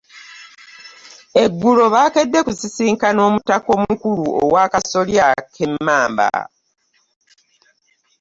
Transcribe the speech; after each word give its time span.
Eggulo 1.43 1.83
baakedde 1.93 2.39
kusisinkana 2.47 3.19
Omutaka 3.27 3.69
omukulu 3.77 4.23
Owaakasolya 4.43 5.25
k'Emmamba 5.53 6.29